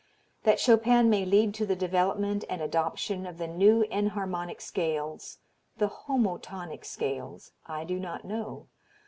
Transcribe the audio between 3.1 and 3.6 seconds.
of the